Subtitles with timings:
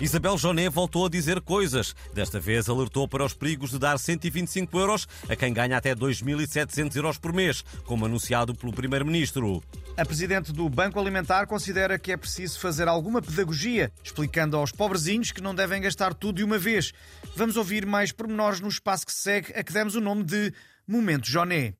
[0.00, 1.94] Isabel Joné voltou a dizer coisas.
[2.12, 6.96] Desta vez alertou para os perigos de dar 125 euros a quem ganha até 2.700
[6.96, 9.62] euros por mês, como anunciado pelo Primeiro-Ministro.
[9.96, 15.30] A Presidente do Banco Alimentar considera que é preciso fazer alguma pedagogia, explicando aos pobrezinhos
[15.30, 16.92] que não devem gastar tudo de uma vez.
[17.36, 20.52] Vamos ouvir mais pormenores no espaço que se segue, a que demos o nome de
[20.86, 21.74] Momento Joné.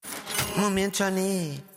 [0.57, 1.74] Momento Joné.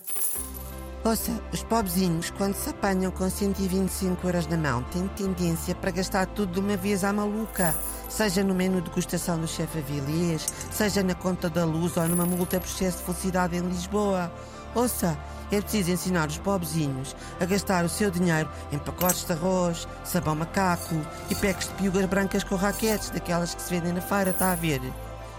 [1.03, 6.25] Ouça, os pobrezinhos, quando se apanham com 125 euros na mão, têm tendência para gastar
[6.25, 7.73] tudo de uma vez à maluca.
[8.09, 12.25] Seja no menu de degustação do chefe Avilés, seja na conta da luz ou numa
[12.25, 14.31] multa por excesso de velocidade em Lisboa.
[14.75, 15.17] Ouça,
[15.49, 20.35] é preciso ensinar os pobrezinhos a gastar o seu dinheiro em pacotes de arroz, sabão
[20.35, 20.95] macaco
[21.29, 24.55] e packs de piugas brancas com raquetes, daquelas que se vendem na feira, está a
[24.55, 24.81] ver?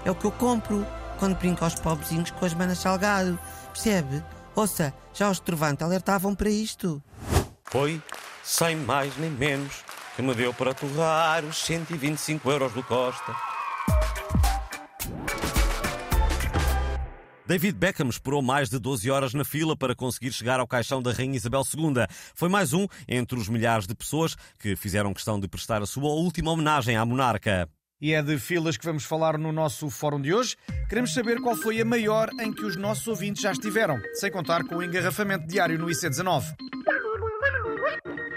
[0.04, 0.86] É o que eu compro
[1.18, 3.38] quando brinco aos pobrezinhos com as manas salgado.
[3.72, 4.24] Percebe?
[4.58, 7.00] Ouça, já os Trovante alertavam para isto.
[7.66, 8.02] Foi,
[8.42, 9.84] sem mais nem menos,
[10.16, 13.36] que me deu para torrar os 125 euros do Costa.
[17.46, 21.12] David Beckham esperou mais de 12 horas na fila para conseguir chegar ao caixão da
[21.12, 22.04] Rainha Isabel II.
[22.34, 26.10] Foi mais um entre os milhares de pessoas que fizeram questão de prestar a sua
[26.10, 27.70] última homenagem à monarca.
[28.00, 30.56] E é de filas que vamos falar no nosso fórum de hoje.
[30.88, 34.62] Queremos saber qual foi a maior em que os nossos ouvintes já estiveram, sem contar
[34.64, 36.44] com o engarrafamento diário no IC19.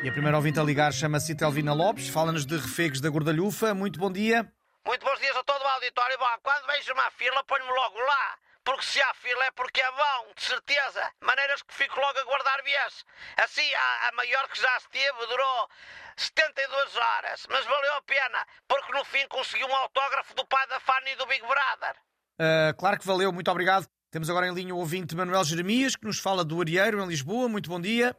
[0.04, 3.76] E a primeira ouvinte a ligar chama-se Telvina Lopes, fala-nos de refegos da Gordalhufa.
[3.76, 4.52] Muito bom dia.
[4.84, 6.18] Muito bons dias a todo o auditório.
[6.18, 8.38] Bom, quando vejo uma fila, ponho-me logo lá.
[8.64, 11.12] Porque se há fila é porque é bom, de certeza.
[11.22, 13.06] Maneiras que fico logo a guardar viés.
[13.38, 15.70] Assim, a, a maior que já esteve durou
[16.16, 17.48] 72 horas.
[17.50, 21.26] Mas valeu a pena, porque no fim consegui um autógrafo do pai da Fanny do
[21.26, 21.96] Big Brother.
[22.40, 23.88] Uh, claro que valeu, muito obrigado.
[24.12, 27.48] Temos agora em linha o ouvinte Manuel Jeremias, que nos fala do Arieiro, em Lisboa.
[27.48, 28.16] Muito bom dia.